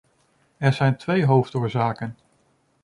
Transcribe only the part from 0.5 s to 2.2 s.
Er zijn twee hoofdoorzaken.